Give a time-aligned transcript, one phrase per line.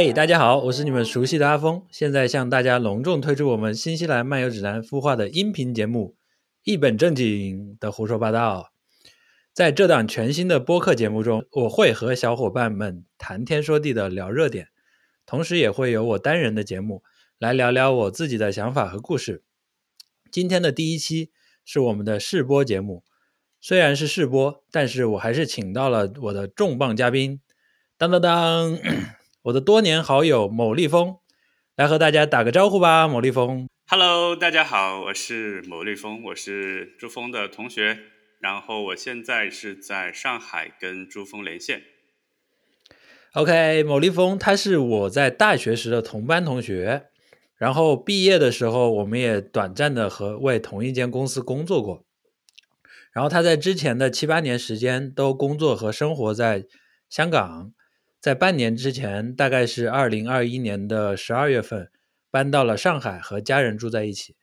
[0.00, 6.14] 嘿，大家好，我是你们熟悉的阿峰，现在向大家隆重推出我们新西兰漫游指南孵化的音频节目，
[6.62, 8.70] 一本正经的胡说八道。
[9.52, 14.68] 在这档全新的播客节目中，我会和小伙伴们谈天说地的聊热点，
[15.26, 17.02] 同时也会有我单人的节目
[17.40, 19.42] 来聊聊我自己的想法和故事。
[20.30, 21.32] 今天的第一期
[21.64, 23.02] 是我们的试播节目，
[23.60, 27.40] 虽然是试播，但是我还是请到了我的重磅嘉宾，
[27.96, 28.78] 当当当。
[29.42, 31.18] 我的多年好友某立峰，
[31.76, 33.06] 来和大家打个招呼吧。
[33.06, 38.00] 某立峰，Hello，大家好，我是某立峰，我是朱峰的同学，
[38.40, 41.82] 然后我现在是在上海跟朱峰连线。
[43.34, 47.04] OK，某立峰他是我在大学时的同班同学，
[47.56, 52.04] 然后毕业的时候我们也短暂的和为同一间公司工作过，
[53.12, 56.64] 然后他在之前的七八年时间都工作和生活在
[57.08, 57.72] 香港。
[58.20, 61.90] 在半年之前，大概是二零二一年的十二月份，
[62.30, 64.34] 搬到了上海和家人住在一起。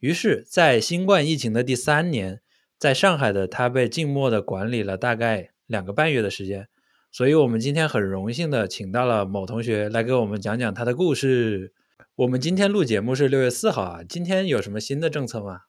[0.00, 2.40] 于是，在新冠疫情的第三年，
[2.76, 6.68] 在上海的他被静默的管理了大概两个半月的时间。
[7.12, 11.72] 所以，我们今天很荣幸的请到了某同学来给我们讲讲他的故事。
[12.16, 15.60] 我们今天录节目是六月四号啊，今天有什么新的政策吗？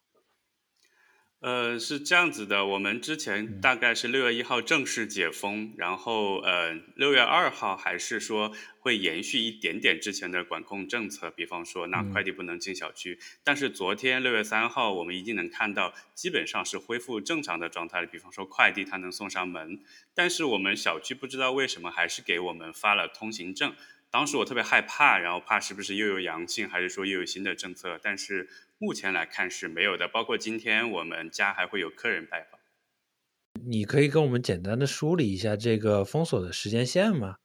[1.44, 13.20] 呃，是这样子的，我们之前大概是六月一号正式解封，然后呃，六月二号还是说会延续一点点之前的管控政策，比方说那快递不能进小区。
[13.44, 19.82] 但是昨天六月三号，我们已经能看到基本上是恢复正常的状态了，比方说快递它能送上门，
[20.14, 23.76] 但是我们小区不知道为什么还是给我们发了通行证。
[24.14, 28.48] 当时我特别害怕，然后怕是不是又有阳性，还是说又有新的政策，但是。
[28.80, 32.60] 目前来看是没有的，包括今天我们家还会有客人拜访。
[33.66, 37.38] 你可以跟我们简单的梳理一下这个封锁的时间线吗？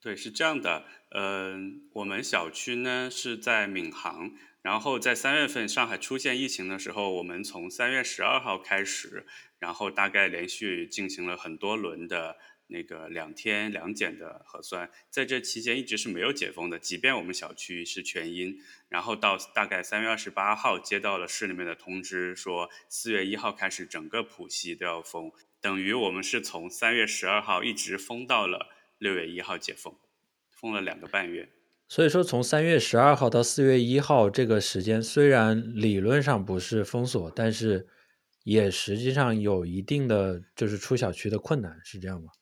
[0.00, 9.26] 对，是这样的，嗯，我们小区呢是在闵行，然后在三月份上海出现疫情的时候，我们从三月十二号开始，
[9.58, 12.36] 然后大概连续进行了很多轮的。
[12.68, 18.56] 那个两天两检的核酸，在这期间一直是没有解封的，即便我们小区是全阴，
[18.88, 28.68] 然后到大概三月二十八号接到了市里面的通知，说四月一号开始整个浦西都要封，等于我们是从三月十二号一直封到了
[28.98, 29.94] 六月一号解封，
[30.50, 31.48] 封了两个半月。
[31.88, 37.86] 所以说，从三月十二号到四月一号这个时间，虽然理论上不是封锁，但是
[38.42, 42.32] 也实际上有一定的就是出小区的困难，是这样吗？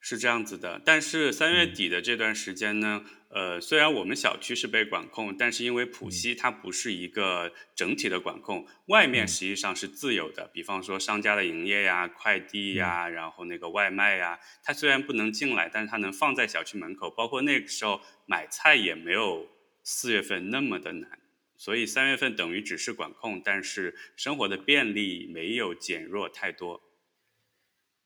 [0.00, 10.48] 是这样子的，但是三月底的这段时间呢，呃，虽然我们小区是被管控，但是因为浦西它不是一个整体的管控，外面实际上是自由的。
[10.54, 17.10] 比方说商家的营业呀、快递呀，然后那个外卖呀，它虽然不能进来，但是它能放在小区门口。
[17.10, 19.46] 包括那个时候买菜也没有
[19.84, 21.18] 四月份那么的难，
[21.58, 26.80] 所以三月份等于只是管控，但是生活的便利没有减弱太多。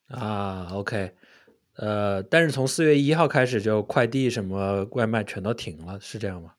[0.09, 1.15] 啊，OK。
[1.77, 6.55] 呃，但是从四月一号开始，就快递什么外卖全都停了，是这样吗？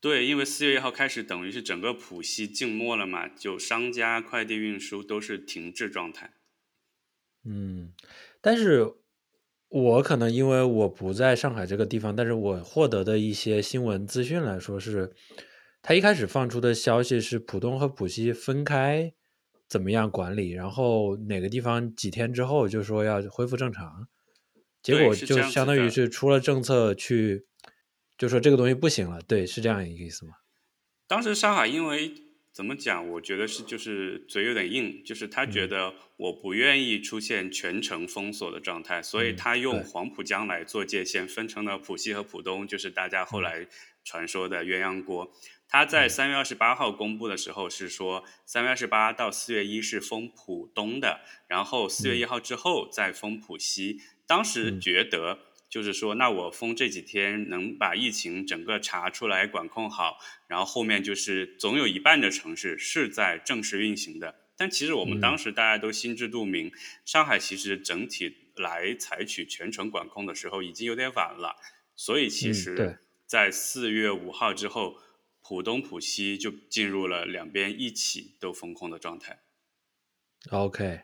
[0.00, 6.32] 对，因为四月一号开始，等于是整个浦西静默了嘛，就商家、快递运输都是停滞状态。
[7.44, 7.92] 嗯，
[8.40, 8.94] 但是
[9.68, 15.14] 我可能因为我不在上海这个地方，但是我获得的一些新闻资讯来说，是
[15.80, 19.14] 他一开始放出的消息是浦东和浦西分开
[19.66, 24.08] 怎么样管理，然后哪个地方几天之后就说要恢复正常。
[24.82, 27.46] 结果就相当于是出了政策去，
[28.18, 30.32] 就说这个东西不行了，对，是这样一个意思吗？
[31.06, 32.12] 当时上海因为
[32.52, 43.66] 怎么讲，我觉得是就是嘴有点硬，就是他觉得我不愿意出现全城封锁的状态，所以他用黄浦江来做界限，分成了浦西和浦东，就是大家后来
[44.04, 45.32] 传说的鸳鸯锅。
[45.68, 53.98] 他在三月二十八号公布的时候是说，三月二十八到四月一是封浦东的，然后四月一号之后再封浦西。
[54.32, 64.34] 当时觉得，就是说，那我封这几天能把疫情整个查出来、管控好，然后后面就是总有一半的城市是在正式运行的。
[64.56, 66.72] 但其实我们当时大家都心知肚明，
[67.04, 71.56] 上海其实整体来采取全程管控的时候已经有点晚了。
[71.94, 74.96] 所以其实，在四月五号之后，
[75.42, 79.42] 浦东、浦西就进入了两边一起都封控的状态。
[80.48, 81.02] OK。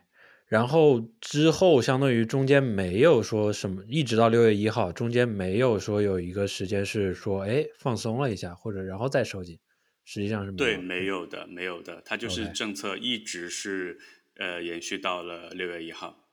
[0.49, 9.59] 然后之后，相当于中间没有说什么，一直到六月一号，中间没有说有一个时间是说，哎，放松了一下，或者然后再收紧，
[10.03, 13.99] 实际上是对，没有的，没有的，它就是政策一直是
[14.37, 16.27] 呃延续到了六月一号。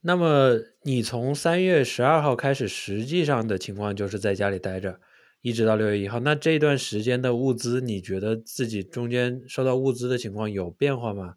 [0.00, 4.98] 那么你从三月十二号开始，实际上的情况就是在家里待着，
[5.42, 6.18] 一直到六月一号。
[6.20, 11.34] 那这段时间的物资，你觉得自己中间收到物资的情况有变化吗？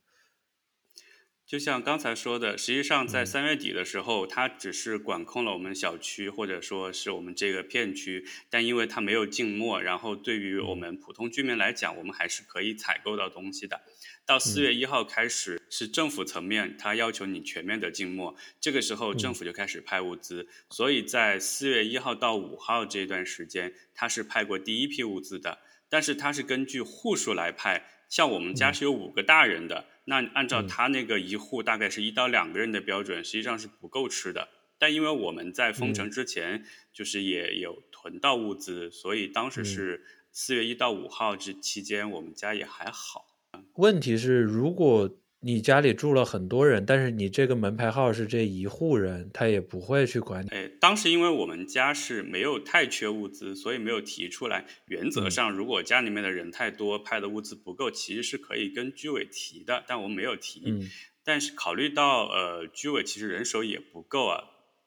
[1.48, 13.80] 就像刚才说的，实际上在三月底的时候，它只是管控了我们小区或者说是我们这个片区，但因为它没有静默，然后对于我们普通居民来讲，我们还是可以采购到东西的。
[14.26, 29.86] 到四月一号开始，是政府层面，它要求你全面的静默，这个时候政府就开始派物资，所以在四月一号到五号这段时间，它是派过第一批物资的，但是它是根据户数来派，像我们家是有五个大人的。
[30.06, 34.48] 那按照他那个一户大概是一到两个人的标准，实际上是不够吃的。
[34.80, 36.64] 但因为我们在封城之前，
[36.94, 43.26] 就是也有囤到物资，所以当时是四月一到五号这期间，我们家也还好。
[43.74, 45.10] 问题是，如果
[45.48, 50.50] 你家里住了很多人，但是你这个门牌号是这一户人，他也不会去管你。
[50.50, 54.66] 哎，当时因为我们家是没有太缺物资，所以没有提出来。
[54.88, 60.64] 原则上，如果家里面的人太多，派的物资不够，其实是可以跟居委提的，但我们没有提。
[60.66, 60.82] 嗯。
[61.24, 64.44] 但是考虑到呃居委其实人手也不够啊，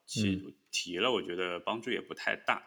[0.06, 2.62] 提提了，我觉得帮助也不太大。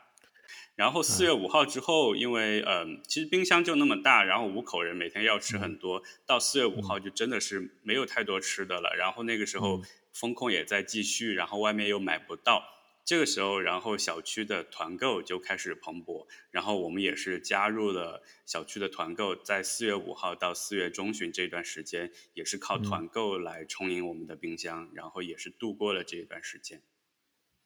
[0.76, 8.96] 然后四月五号之后，因为嗯，其实冰箱就那么大，然后五口人每天要吃很多，到四月五号就真的是没有太多吃的了。
[8.98, 12.64] 然后那个时候风控也在继续，然后外面又买不到，
[13.06, 26.82] 这个时候，然后小区的团购就开始蓬勃，然后我们也是加入了小区的团购，在四月五号到四月中旬这段时间，也是靠团购来充盈我们的冰箱，然后也是度过了这一段时间。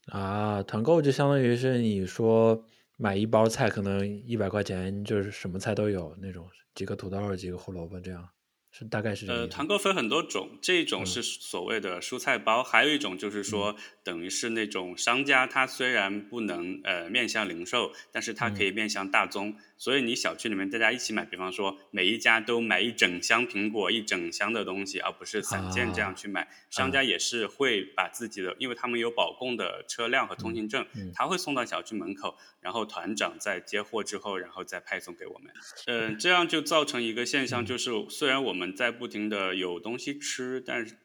[0.07, 2.65] 啊，团购就相当于是你说。
[2.97, 8.27] 买一包菜可能一百块钱，就是什么菜都有那种，几个土豆，几个胡萝卜这样。
[8.69, 35.51] 是大概是呃，团购分很多种，这种是所谓的蔬菜包，还有一种就是说，等于是那种商家，他虽然不能呃面向零售，但是他可以面向大宗，所以你小区里面大家一起买，比方说每一家都买一整箱苹果，一整箱的东西，而不是散件这样去买，商家也是会把自己的，因为他们有保供的车辆和通行证，他会送到小区门口，然后团长在接货之后，然后再派送给我们，
[35.88, 38.68] 嗯，这样就造成一个现象，就是虽然我们。
[38.77, 40.95] 在不停的有东西吃，但是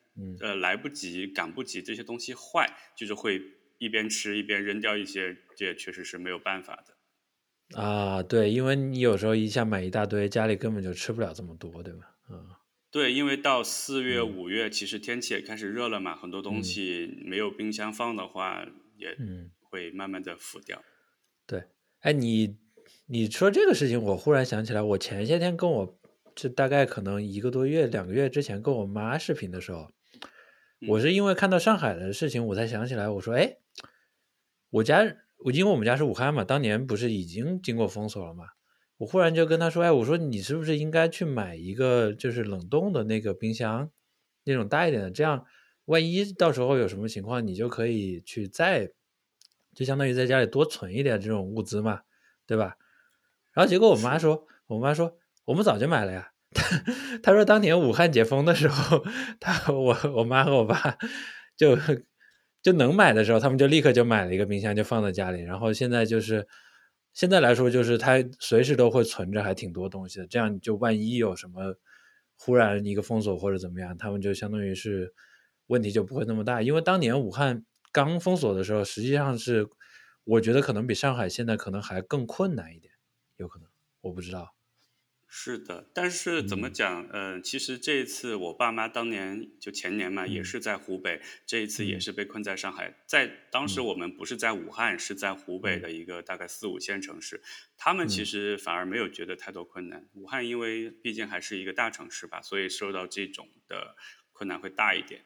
[0.40, 3.40] 呃来不及、赶不及这些东西坏，就是会
[3.78, 6.91] 一边吃一边扔掉一些，这也确实是没有办法的。
[7.74, 12.14] 啊，对，因为你有时候一下买一大堆，家里根本就吃不了这么多，对吧？
[12.30, 12.46] 嗯，
[12.90, 18.64] 对，因为到四月、五月，其实天气也开始热了嘛，很多东西没有冰箱放的话，
[18.96, 19.16] 也
[19.70, 20.82] 会慢慢的腐掉。
[21.46, 21.64] 对，
[22.00, 22.56] 哎，你
[23.06, 25.98] 你说这个事情，我忽然想起来，我前些天跟我。
[26.34, 29.90] 这大概可能一个多月、两个月之前跟我妈视频的时候，
[30.88, 33.58] 我是因为看到上海的事情，我才想起来，我说：“哎，
[34.70, 38.44] 我家我因为我们家是武汉嘛，当年不是已经经过封锁了嘛？
[38.98, 43.90] 我忽然就跟他说：‘哎，我说你是不是应该去买一个就是冷冻的那个冰箱，
[44.44, 45.44] 那种大一点的，这样
[45.86, 48.90] 万一到时候有什么情况，你就可以去再
[49.74, 52.02] 就相当于在家里多存一点这种物资嘛，
[52.46, 52.76] 对吧？’
[53.52, 55.18] 然后结果我妈说，我妈说。
[55.44, 56.30] 我们早就买了呀。
[56.54, 56.84] 他
[57.20, 59.04] 他说当年武汉解封的时候，
[59.40, 60.96] 他我我妈和我爸
[61.56, 61.76] 就
[62.62, 65.42] 就能买的时候，他们就立刻就买了一个冰箱，就放在家里。
[65.42, 66.46] 然后现在就是
[67.12, 70.26] 现在来说，就是他随时都会存着，还挺多东西的。
[70.26, 71.74] 这样就万一有什么
[72.36, 75.12] 忽然一个封锁或者怎么样，他们就相当于是
[75.66, 76.62] 问题就不会那么大。
[76.62, 79.68] 因为当年武汉刚封锁的时候，实际上是
[80.24, 82.94] 我觉得可能比上海现在可能还更困难一点，
[83.38, 83.68] 有可能
[84.02, 84.54] 我不知道。
[85.34, 87.08] 是的，但是怎么讲？
[87.10, 92.94] 嗯，其实这一次我爸妈当年就前年嘛，也是在湖北，这一次也是被困在上海。
[93.06, 97.42] 在当时我们不是在武汉，是在湖北的一个大概四五线城市，
[97.78, 100.06] 他们其实反而没有觉得太多困难。
[100.12, 103.96] 武汉因为毕竟还是一个大城市吧，所以受到这种的
[104.32, 105.24] 困难会大一点。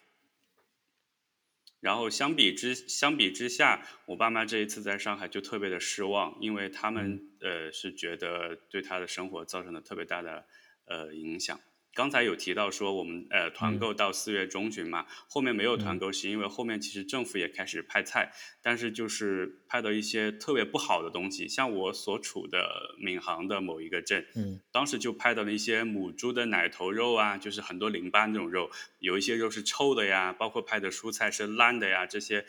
[1.80, 10.44] 然后相比之相比之下，我爸妈这一次在上海就特别的失望，因为他们呃是觉得对他的生活造成了特别大的
[10.86, 11.60] 呃影响。
[11.96, 32.44] 刚才有提到说我们呃团购到四月中旬嘛，后面没有团购是因为后面其实政府也开始派菜，但是就是派到一些特别不好的东西，像我所处的闵行的某一个镇，嗯，当时就派到了一些母猪的奶头肉啊，就是很多淋巴那种肉，有一些肉是臭的呀，包括派的蔬菜是烂的呀，这些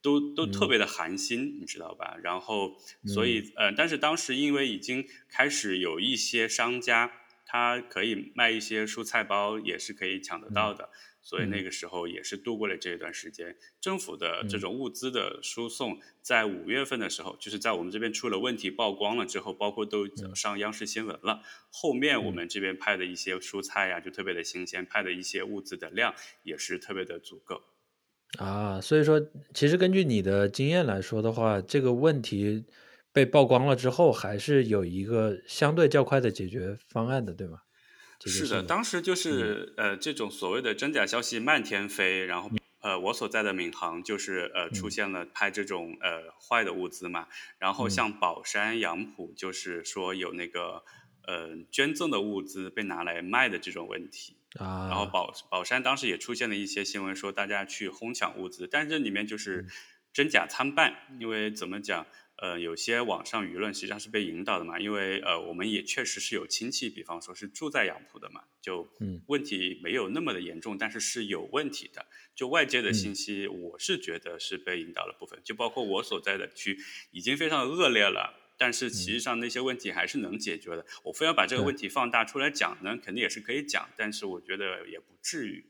[0.00, 2.16] 都都特别的寒心，你知道吧？
[2.22, 7.10] 然后所以呃，但是当时因为已经开始有一些商家。
[7.54, 10.90] 它可以卖一些蔬菜包，也是可以抢得到的。
[11.22, 13.56] 所以那个时候也是度过了这一段时间。
[13.80, 21.42] 政府的这种物资的输送，在五月份的时候，就是在我们这边出了问题曝光了之后，包括都上央视新闻了。
[21.70, 27.62] 后面我们这边派的一些蔬菜呀，就特别的新鲜，派的一些物资的量也是特别的足够。
[28.38, 32.64] 啊，所以说，其实根据你的经验来说的话，这个问题
[33.14, 37.60] 被曝光了之后，还是有一个相对较快的解决方案的，对吗？
[38.26, 47.28] 是的，当时就是呃，这种所谓的真假消息漫天飞，然后呃，我所在的闵行就是呃，出现了拍这种呃坏的物资嘛，
[47.58, 50.82] 然后像宝山杨浦就是说有那个
[51.26, 54.36] 呃捐赠的物资被拿来卖的这种问题。
[54.58, 59.66] 啊，然后宝宝山当时也出现了一些新闻说大家去哄抢物资，但是这里面就是
[60.12, 62.06] 真假参半，因为怎么讲？
[62.36, 68.88] 呃，有些网上舆论实际上是被引导的嘛，因为呃，我们也确实是有亲戚，比方说是住在杨浦的嘛，就
[69.26, 72.06] 问题没有那么的严重，但是是有问题的。
[72.34, 76.76] 就外界的信息，我是觉得是被引导了部分，就包括我所在的区
[77.12, 80.84] 已经非常恶劣了，但是实际上那些问题还是能解决的。
[81.04, 85.64] 我非要把这个问题放大出来讲呢，肯定也是可以讲，但是我觉得也不至于。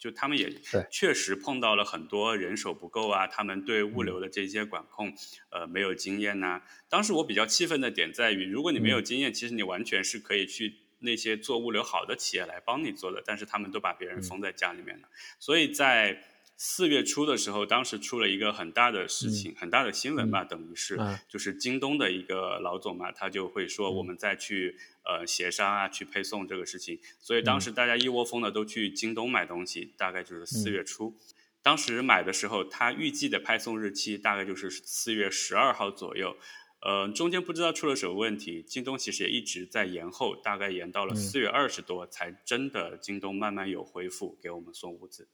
[0.00, 0.50] 就他们也
[0.90, 5.14] 确实碰到了很多人手不够啊，他们对物流的这些管控，
[5.50, 6.62] 呃，没有经验呐。
[6.88, 16.24] 当时我比较气愤的点在于，如果你没有经验，其实你完全是可以去那些做物流好的企业来帮你做的，但是他们都把别人封在家里面了，所以在。
[16.62, 20.94] 四月初的时候，当时出了一个很大的事情，很大的新闻吧，等于是，
[21.26, 24.76] 就是京东的一个老总嘛，他就会说我们再去
[25.06, 27.00] 呃协商啊，去配送这个事情。
[27.18, 31.16] 所以当时大家一窝蜂的都去京东买东西，大概就是四月初。
[31.62, 36.36] 当时买的时候，他预计的派送日期大概就是四月十二号左右。
[36.82, 45.26] 呃，中间不知道出了什么问题，京东其实也一直在延后，大概延到了四月二十多，才真的京东慢慢有恢复给我们送物资。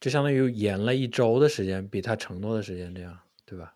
[0.00, 3.74] 就相当于延了一周的时间，比他承诺的时间这样，对吧？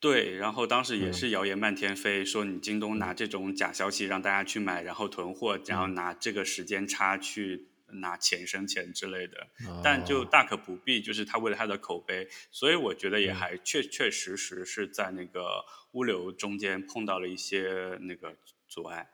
[0.00, 9.46] 对，然后当时也是谣言漫天飞，说你京东拿这种假消息让大家去买，然后囤货，然后拿这个时间差去拿钱生钱之类的，
[9.82, 18.36] 但就大可不必，就是他为了他的口碑，所以我觉得也还确确实实是在那个物流中间碰到了一些那个
[18.68, 19.08] 阻碍。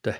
[0.00, 0.14] 对。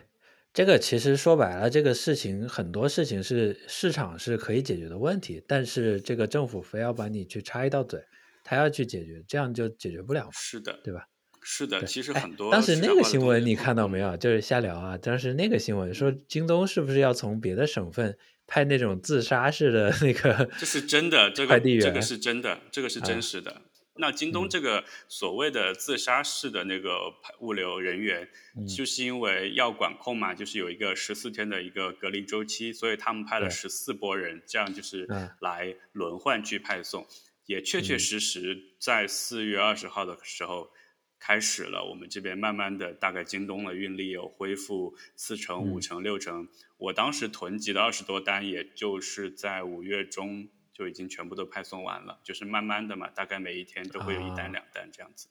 [0.52, 8.00] 这个其实说白了，这个事情很多事情是市场是可以解决的问题，但是这个政府非要把你去插一道嘴，
[8.43, 10.28] 他要去解决，这样就解决不了。
[10.33, 11.05] 是的，对吧？
[11.40, 12.50] 是的，其实很多。
[12.50, 14.17] 当时那个新闻你看到没有？
[14.17, 14.99] 就是瞎聊啊。
[14.99, 20.49] 当时那个新闻说，京东是不是要从别的省份派那种自杀式的那个？
[20.59, 23.62] 这是真的，这个这个是真的，这个是真实的。
[24.00, 28.28] 那京东这个所谓的自杀式的那个物流人员，
[28.64, 35.07] 就是因为要管控嘛，就是有一个十四天的一个隔离周期，所以他们派了十四波人，这样就是
[35.40, 37.05] 来轮换去派送，
[37.47, 40.71] 也确确实实在四月二十号的时候
[41.19, 41.85] 开始了。
[41.85, 46.49] 我们这边慢慢的，大概京东的运力有恢复四成、五成、六成。
[46.76, 50.49] 我当时囤积的二十多单，也就是在五月中。
[50.78, 55.26] 就已经全部都派送完了，就是慢慢的嘛，大概每一天都会有一单两单这样子。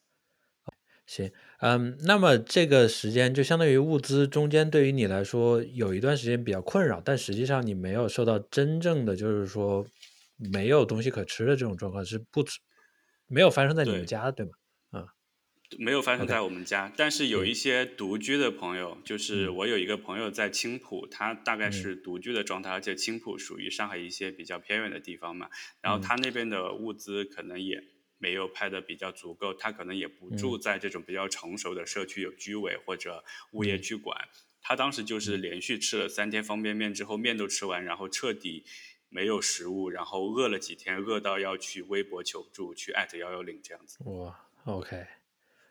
[1.05, 9.87] 行，嗯，那么这个时间就相当于物资中间对于你来说有一段时间比较困扰，但实际上你没有受到真正的就是说
[10.35, 12.43] 没有东西可吃的这种状况是不
[13.27, 14.51] 没有发生在你们家，对吗？
[15.77, 25.49] 没有发生在我们家，但是有一些独居的朋友，就是我有一个朋友在青浦，他大概是独居的状态，而且青浦属于上海一些比较偏远的地方嘛，
[25.81, 27.83] 然后他那边的物资可能也
[28.17, 34.29] 没有派的比较足够，他可能也不住在这种比较成熟的社区，有居委或者物业去管，
[34.61, 38.63] 他当时就是连续吃了三天方便面之后，面都吃完，然后彻底
[39.09, 43.97] 没有食物，然后饿了几天，饿到要去微博求助，去艾特幺幺零这样子。
[44.05, 45.05] 哇，OK。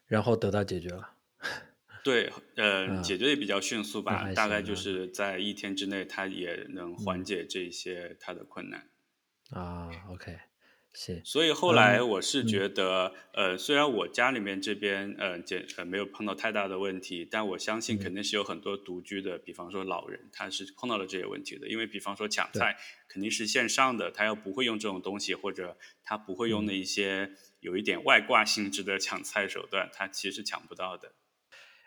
[0.07, 1.15] 然后得到解决了，
[2.05, 8.89] 对，呃，解决也比较迅速吧，大概就是在一天之内，他也能缓解这些他的困难。
[9.51, 10.39] 啊，OK，
[10.97, 11.21] 行。
[11.25, 21.69] 所以后来我是觉得，呃，虽然我家里面这边，呃，简呃没有碰到太大的问题，但我相信肯定是有很多独居的，比方说老人，他是碰到了这些问题的。
[21.69, 22.76] 因为比方说抢菜
[23.07, 27.33] 肯定是线上的，他要不会用这种东西，或者他不会用那一些。
[27.61, 31.15] 有一点外挂性质的抢菜手段，他其实抢不到的。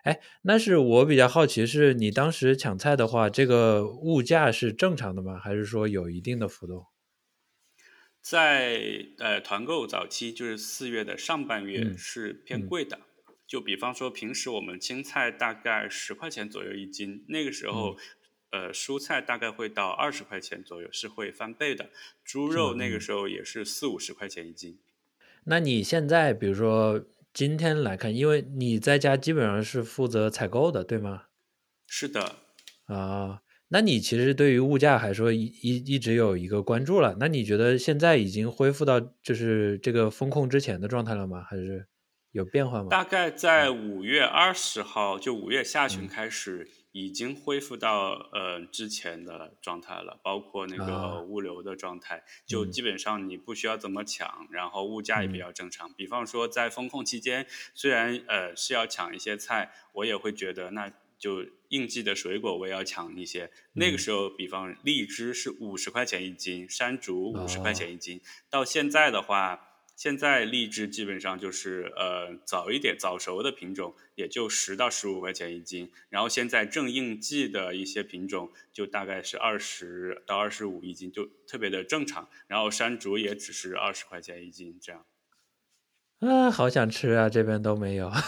[0.04, 5.40] 哎，那是我比较好奇，是你当时抢菜的话，这个物价是正常的吗？
[5.40, 6.84] 还是说有一定的浮动？
[8.30, 13.00] 在呃团购早期，就是四月的上半月是偏贵的，
[13.48, 17.98] 就比方说，平时我们青菜大概十块钱左右一斤，那个时候，
[18.52, 21.90] 呃，蔬菜大概会到二十块钱左右，是会翻倍的。
[22.24, 24.78] 猪肉那个时候也是四五十块钱一斤。
[25.46, 31.24] 那你现在比如说今天来看，因为你在家基本上是负责采购的，对吗？
[31.88, 32.36] 是的。
[32.86, 37.16] 啊，那你其实对于物价还说一一一直有一个关注了。
[37.20, 41.42] 那你觉得现在已经恢复到就是这个风控之前的状态了吗？
[41.44, 41.88] 还是？
[42.32, 42.90] 有变化吗？
[42.92, 55.92] 大概在五月二十号，就五月下旬开始，已经恢复到呃之前的状态了，包括那个物流的状态，就基本上你不需要怎么抢，然后物价也比较正常。
[55.96, 63.52] 比方说在风控期间，虽然呃是要抢一些菜，我也会觉得那就应季的水果我也要抢一些。
[63.74, 69.68] 那个时候，比方荔枝是五十块钱一斤，山竹五十块钱一斤，到现在的话。
[70.00, 75.92] 现在荔枝基本上就是呃早一点早熟的品种，也就十到十五块钱一斤。
[76.08, 82.30] 然后现在正应季的一些品种，就大概是二十到二十五一斤，就特别的正常。
[82.48, 85.06] 然后山竹也只是二十块钱一斤这样。
[86.20, 87.30] 啊，好想吃啊！
[87.30, 88.12] 这边都没有。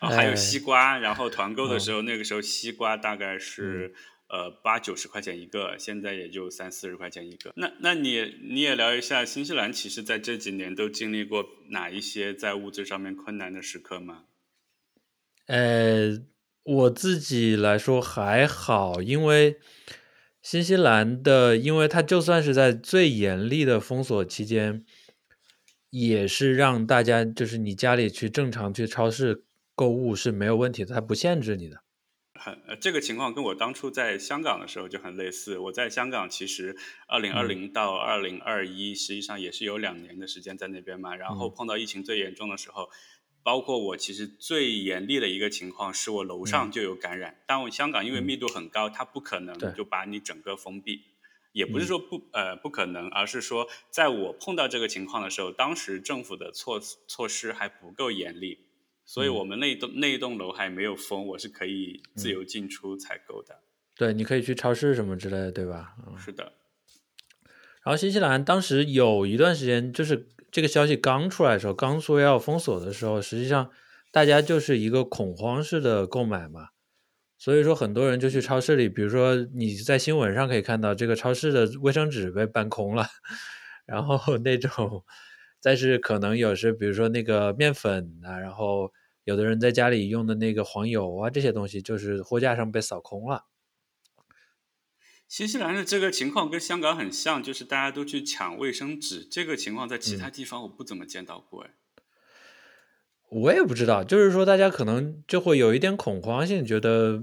[0.00, 3.94] 还有西瓜，然后团购的时候，那个时候西瓜大概是。
[4.32, 7.50] 呃，八九十块钱一个，现在也就三四十块钱一个。
[7.56, 14.26] 那那你你也聊一下，新西兰其实在这几年都经历过哪一些在物质上面困难的时刻吗？
[15.46, 16.16] 呃，
[16.62, 19.58] 我自己来说还好，因为
[20.40, 24.84] 新西兰的，因为它就算是在最严厉的封锁期间，
[25.90, 29.44] 也是让大家就是你家里去正常去超市
[29.74, 31.82] 购物是没有问题的，它不限制你的。
[32.42, 35.58] 很呃，这个情况跟我当初在香港的时候就很类似。
[35.58, 36.74] 我在香港其实
[37.06, 41.14] 二零二零到二零二一，实际上也是有两年的时间在那边嘛。
[41.14, 42.88] 然后碰到疫情最严重的时候，
[43.42, 47.42] 包括我其实最严厉的一个情况是我楼上就有感染。
[47.46, 51.02] 但我香港因为密度很高，它不可能就把你整个封闭，
[51.52, 58.66] 也不是说不呃不可能，而是说在我碰到这个情况的时候，当时政府的措措施还不够严厉。
[59.06, 63.58] 所以我们那栋那一栋楼还没有封，我是可以自由进出采购的。
[63.96, 65.96] 对，你可以去超市什么之类的，对吧？
[66.06, 66.52] 嗯是的。
[67.82, 73.72] 然后新西兰当时有一段时间，就是这个消息刚出来的时候，刚说要封锁的时候，实际上
[74.12, 76.68] 大家就是一个恐慌式的购买嘛。
[77.40, 83.04] 所以说很多人就去超市里，比如说你在新闻上可以看到这个超市的卫生纸被搬空了，
[83.84, 85.04] 然后那种，
[85.60, 88.92] 但是可能有时比如说那个面粉啊，然后。
[89.24, 93.44] 有的人在家里用的那个黄油啊，这些东西就是货架上被扫空了。
[95.28, 99.22] 新西兰的这个情况跟香港很像，就是大家都去抢卫生纸。
[99.22, 101.70] 这个情况在其他地方我不怎么见到过，哎。
[103.30, 107.22] 我也不知道，就是说大家可能就会有一点恐慌性，觉得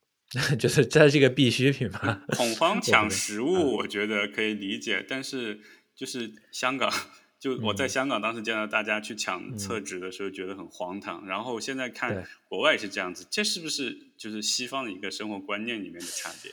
[0.58, 2.24] 觉得这是一个必需品吧。
[2.30, 5.60] 恐慌抢食物，我觉得可以理解，但是
[5.94, 6.90] 就是香港。
[7.42, 11.26] 就我在香港当时见到大家去抢厕纸的时候，觉得很荒唐。
[11.26, 16.52] 然后现在看国外是这样子，这是不是就是西方的一个生活观念里面的差别？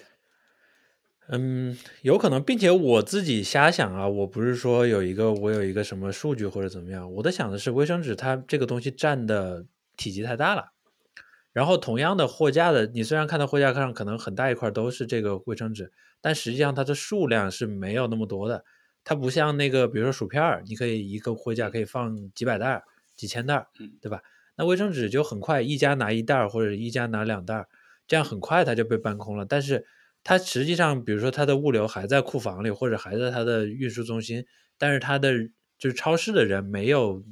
[1.31, 9.63] 嗯，有可能，并且我自己瞎想啊，我不是说有一个我有一个什么数据或者怎么样，我在想的是卫生纸它这个东西占的
[9.95, 10.71] 体积太大了。
[11.53, 18.63] 然后同样的货架的，你虽然看到货架上可能很大一块都是这个卫生纸，但实际上它的数量是没有那么多的。
[19.03, 22.83] 它不像那个，比如说薯片儿，你可以一个货架可以放几百袋、
[23.15, 23.67] 几千袋，
[24.01, 24.21] 对吧？
[24.55, 27.67] 那卫生纸就很快，一家拿一袋或者一家拿两袋，
[28.07, 29.45] 这样很快它就被搬空了。
[29.45, 29.85] 但是
[30.23, 34.45] 它实际上，比如说它的物流还在库房里，或者还在它的运输中心，
[34.77, 35.33] 但是它的
[35.77, 37.23] 就是超市的人没有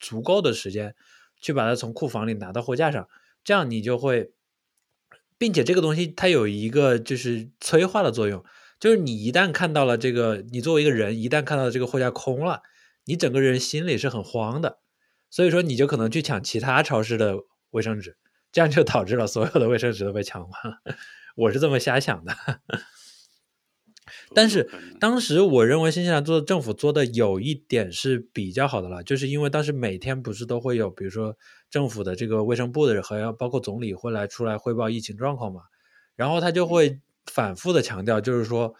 [0.00, 0.94] 足够的时间
[1.40, 3.08] 去把它从库房里拿到货架上，
[3.44, 4.32] 这样你就会，
[5.38, 8.44] 并且这个东西它有一个就是催化的作用。
[8.80, 12.62] 就是你一旦看到了这个，你作为一个人，一旦看到这个货架空了，
[13.04, 14.80] 你整个人心里是很慌的，
[15.30, 17.36] 所以说你就可能去抢其他超市的
[17.70, 18.16] 卫生纸，
[18.50, 20.96] 这样就导致了所有的卫生纸都被抢完了。
[21.36, 22.36] 我是这么瞎想的。
[24.34, 24.68] 但是
[24.98, 31.36] 当时我认为新西兰做政府做的有一点是比较好的了，就是因为当时每天不是都会有，比如说
[31.70, 35.62] 政府的这个卫生部的人和要包括总理会来出来汇报疫情状况嘛，
[36.16, 37.00] 然后他就会。
[37.26, 38.74] 反复的强调，就是说，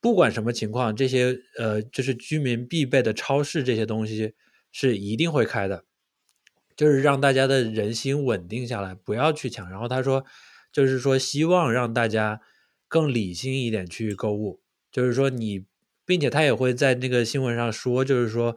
[0.00, 4.34] 不管什么情况，这些呃，就是居民必备的超市这些东西
[4.72, 5.84] 是一定会开的，
[6.74, 9.70] 就是让大家的人心稳定下来，不要去抢。
[9.70, 10.24] 然后他说，
[10.72, 12.40] 就是说希望让大家
[12.88, 15.66] 更理性一点去购物，就是说你，
[16.04, 18.56] 并且他也会在那个新闻上说，就是说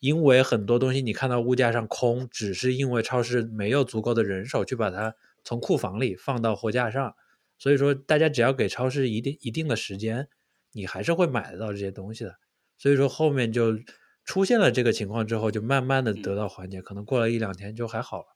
[0.00, 7.14] 因为很多东西你看到物价上空，只是因为超市没有足够的人手去把它从库房里放到货架上。
[7.58, 10.28] 所以说，大家只要给超市一定一定的时间，
[10.72, 12.36] 你还是会买得到这些东西的。
[12.76, 13.78] 所以说后面就
[14.24, 18.35] 出现了这个情况之后，就慢慢的得到缓解，可能过了一两天就还好了。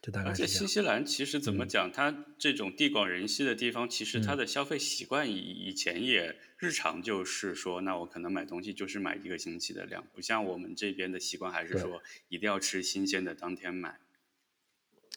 [0.00, 13.98] 就大概而且新西兰其实怎么讲，它这种地广人稀的地方，其实它的消费习惯以以前也日常就是说，那我可能买东西就是买一个星期的量，不像我们这边的习惯还是说一定要吃新鲜的当天买。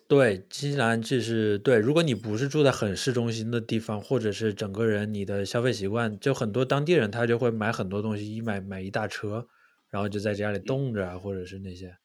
[0.07, 9.47] 对，新西兰就是对，如果你不是住在很市中心的地方，或者是整个人你的消费习惯，就很多当地人他就会买很多东西，一买买一大车，
[9.89, 11.95] 然后就在家里冻着啊，或者是那些。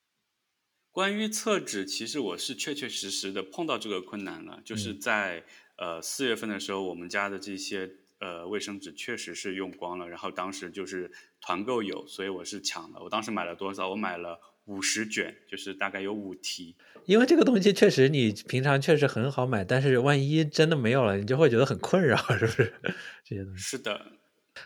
[0.97, 5.45] 关于厕纸，其实我是确确实实的碰到这个困难了，就是在
[5.77, 13.91] 呃四月份的时候，我们家的这些呃卫生纸确实是用光了，然后当时就是团购有，所以我是抢了，我当时买了多少？
[13.91, 14.41] 我买了。
[14.65, 22.73] 五十卷就是大概有五提，因为这个东西确实你平常确实很好买，但是万一真的没有了，你就会觉得很困扰，是不是？
[23.23, 24.13] 这些东西是的。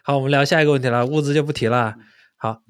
[0.02, 1.96] 好，我们聊下一个问题了，物资就不提了。
[2.36, 2.62] 好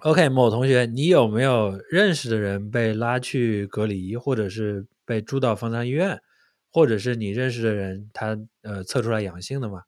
[0.00, 6.20] ，OK，某同学，你有没有认识的人被拉去隔离，或者是被住到方舱医院，
[6.70, 9.84] 或者是你认识的人他呃测出来阳性的吗？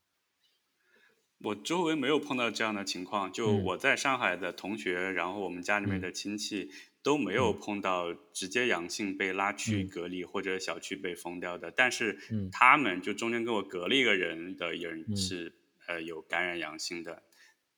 [1.44, 6.70] 我周围没有碰到这样的情况，就我在上海的同学，然后我们家里面的亲戚
[7.03, 11.72] 都没有碰到直接阳性被拉去隔离或者小区被封掉的。
[11.72, 12.16] 但是
[12.53, 15.53] 他们就中间跟我隔了一个人的人是
[15.88, 17.25] 呃有感染阳性的，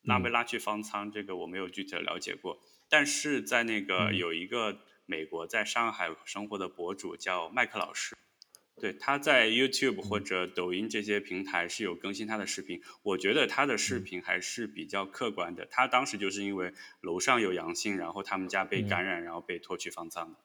[0.05, 2.61] 拉没拉去方舱这个我没有具体的了解过。
[2.89, 8.15] 但是在那个有一个美国在上海生活的博主叫麦克老师。
[8.81, 15.65] 对，他在 YouTube 或者抖音这些平台是有更新他的视频，我觉得他的视频还是比较客观的。
[15.71, 20.39] 他当时就是因为楼上有阳性，然后他们家被感染，然后被拖去方舱的。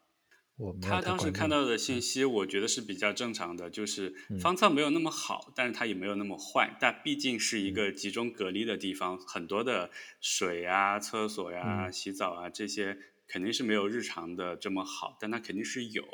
[0.82, 6.76] 他当时看到的信息，我觉得是比较正常的，就是方舱没有那么好，但是它也没有那么坏。
[6.80, 16.04] 但毕竟是一个集中隔离的地方，很多的水啊、厕所呀、洗澡啊这些肯定是没有日常的这么好，但它肯定是有。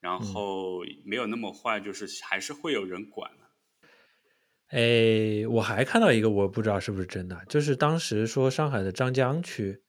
[0.00, 3.48] 然后没有那么坏，就是还是会有人管的。
[4.68, 9.82] 哎，我还看到一个，我不知道是不是真的，就是当时说上海的张江区，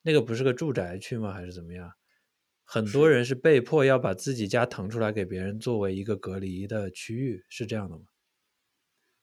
[0.00, 1.32] 那个不是个住宅区吗？
[1.34, 1.92] 还是怎么样？
[2.72, 8.04] 很多人是被迫要把自己家腾出来给别人作为一个隔离的区域，是这样的吗？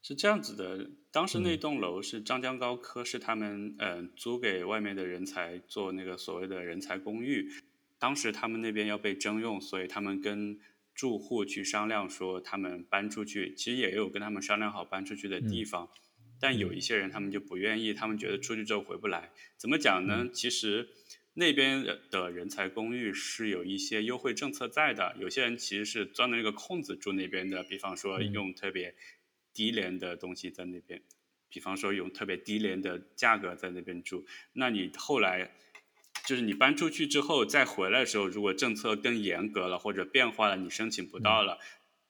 [0.02, 7.50] 是这样子的，当时那栋楼是张江高科，是他们嗯租给外面的人才做那个所谓的人才公寓。
[7.98, 10.60] 当时他们那边要被征用，所以他们跟
[10.94, 15.88] 住户去商量说，他们搬出去，其实也有跟他们商量好搬出去的地方，
[16.38, 19.32] 但有一些人他们就不愿意，他们觉得出去之后回不来。
[19.56, 20.28] 怎么讲呢？
[20.34, 20.90] 其实
[21.38, 28.96] 那边的人才公寓是有一些优惠政策在的，有些人其实是钻了一个空子住那边的，比方说用特别
[29.54, 31.02] 低廉的东西在那边，
[31.48, 35.52] 比方说用特别低廉的价格在那边住，那你后来。
[36.26, 41.58] 就是你搬出去之后再回来的时候，如果政策更严格了或者变化了，你申请不到了，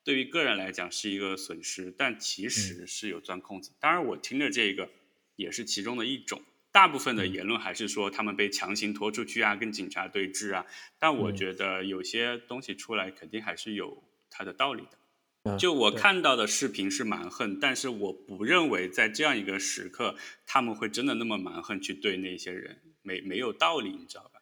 [0.04, 3.74] 对于个人来讲是一个损失，但其实是有钻空子。
[3.80, 4.90] 当然，我听的这个
[5.36, 6.42] 也是其中的一种。
[6.78, 10.64] 大部分的言论还是说他们被强行拖出去啊，跟警察对峙啊。
[11.00, 15.58] 但我觉得有些东西出来肯定还是有它的道理的。
[15.58, 22.80] 就我看到的视频是蛮横，但是我不认为在这样一个时刻他们会真的那么蛮横去对那些人。
[23.02, 24.42] 没没有道理，你知道吧？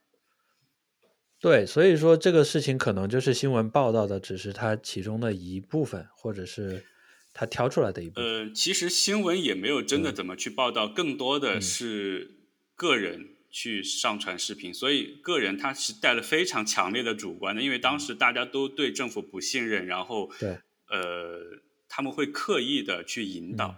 [1.40, 6.84] 对，所以说这个事情可能就是新闻报道的，只是它其中的一部分，或者是
[7.36, 8.24] 他挑出来的一部分。
[8.24, 12.32] 呃，其实新闻也没有真的怎么去报道，更多的是
[12.76, 20.58] 个人去上传视频，所以个人他是带了非常强烈的主观的，因为当时大家都对政府不信任，然后对，
[20.90, 23.78] 呃，他们会刻意的去引导。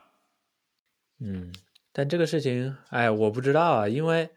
[1.19, 1.51] 嗯，
[1.91, 4.29] 但这个事情，哎，我不知道啊，因为。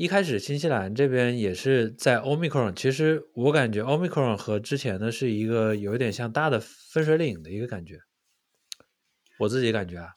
[0.00, 7.98] 一开始新西兰这边也是在 Omicron，其实我感觉 Omicron 和之前的是一个有点像大的分水岭的一个感觉，
[9.38, 10.10] 我自己感觉啊。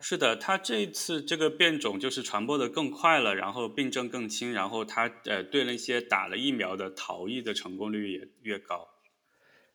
[0.00, 8.88] 是的，它这次这个变种就是传播的更快了，然后病症更轻，然后它呃对那些打了疫苗的逃逸的成功率也越高。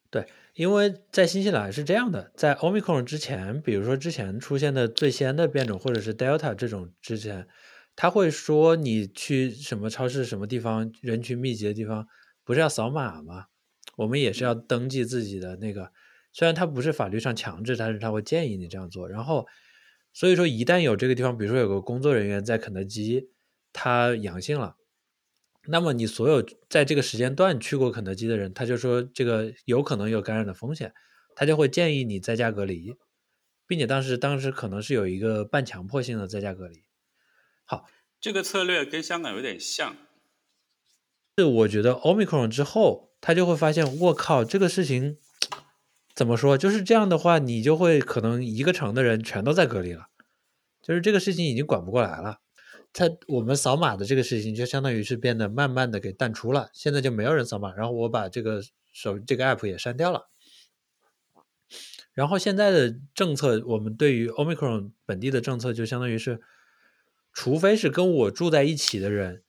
[0.09, 7.47] 对，因为在新西兰是这样的，在 Omicron 之前，比如说之前出现的最先的变种或者是 Delta 这种之前。
[7.97, 12.05] 他会说你去什么超市、什么地方人群密集的地方，
[12.43, 13.45] 不是要扫码吗？
[13.95, 15.93] 我们也是要登记自己的那个，
[16.35, 19.07] 虽然它不是法律上强制，但是他会建议你这样做。
[19.07, 19.47] 然后，
[20.11, 23.29] 所以说一旦有这个地方，比如说有个工作人员在肯德基
[23.71, 24.75] 他阳性了，
[25.69, 30.93] 那么你所有在这个时间段去过肯德基的人，他就说这个有可能有感染的风险，
[31.37, 32.97] 他就会建议你在家隔离，
[33.65, 36.83] 并且当时当时可能是有一个半强迫性的在家隔离。
[37.63, 37.85] 好，
[38.19, 39.95] 这个策略跟香港有点像。
[41.37, 45.17] 是我觉得 Omicron 之后，他就会发现，我靠，这个事情
[46.15, 46.57] 怎么说？
[46.57, 50.07] 就是这样的话，你就会可能一个城的人全都在隔离了，
[50.81, 52.39] 就是这个事情已经管不过来了。
[52.93, 56.69] 他我们扫码的这个事情，就相当于是变得慢慢的给淡出了。
[56.71, 60.29] 现在就没有人扫码，然后我把这个手这个 app 也删掉了。
[62.13, 66.39] 然后现在的政策，我们对于 Omicron 本地的政策，就相当于是，
[67.33, 69.43] 除非是跟我住在一起的人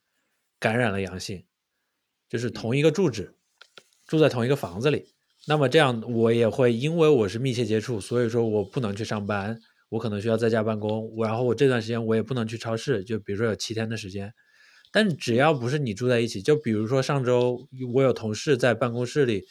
[0.58, 1.44] 感染了阳性。
[2.28, 3.36] 就是同一个住址，
[4.04, 5.14] 住在同一个房子里，
[5.46, 9.58] 那么这样我也会因为我是密切接触，所以说我不能去上班，
[9.90, 14.34] 我可能需要在家办公，然后我这段时间我也不能去超市，就比如说有七天的时间。
[14.90, 19.44] 但只要不是你住在一起，就比如说上周我有同事在办公室里，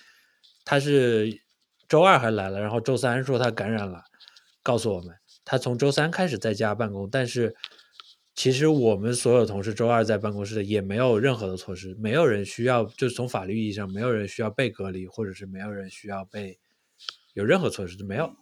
[0.65, 1.41] 他是
[1.88, 4.03] 周二还来了，然后周三说他感染了，
[4.62, 7.55] 告诉我们他从周三开始在家办公，但是。
[8.36, 16.60] 其实我们所有同事周二在办公室也没有任何的措施，没有人需要，就是从法律意义上，没有人需要被隔离，或者是没有人需要被
[17.34, 18.36] 有任何措施都没有。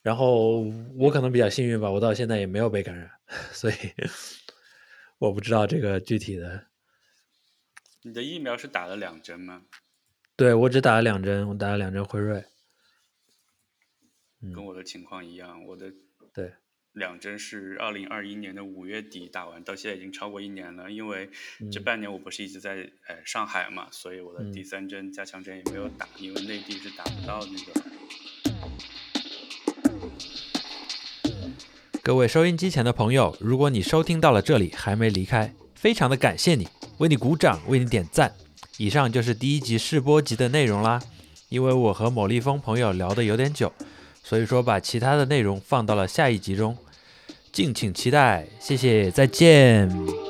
[0.00, 0.62] 然后
[0.96, 3.10] 我可能比较幸运吧，我到现在也没有被感染，
[3.52, 3.74] 所以
[5.18, 6.68] 我不知道这个具体的。
[8.02, 9.66] 你的疫苗是打了两针吗？
[10.36, 12.46] 对，我只打了两针，我打了两针辉瑞。
[14.54, 15.92] 跟我的情况一样，我的
[16.32, 16.54] 对。
[16.94, 20.90] 两针是二零二一年的五月底打完，到现在已经超过一年了。
[20.90, 21.30] 因为
[21.70, 27.72] 这半年我不是一直在呃上海嘛，所以我的第三针加强针也没有打，因为内地是打不到那个。
[32.02, 36.66] 各位收音机前的朋友，如果你收听到了这里还没离开，非常的感谢你，
[36.98, 38.34] 为你鼓掌，为你点赞。
[38.78, 41.00] 以上就是第一集试播集的内容啦。
[41.50, 43.72] 因为我和某立峰朋友聊的有点久。
[44.30, 46.76] 所以说，把其他的内容放到了下一集中，
[47.50, 48.46] 敬请期待。
[48.60, 50.29] 谢谢，再见。